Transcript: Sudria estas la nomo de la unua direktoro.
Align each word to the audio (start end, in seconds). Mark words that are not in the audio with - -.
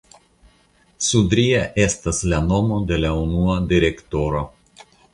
Sudria 1.07 1.59
estas 1.85 2.23
la 2.33 2.41
nomo 2.49 2.81
de 2.93 3.01
la 3.05 3.15
unua 3.23 3.63
direktoro. 3.75 4.47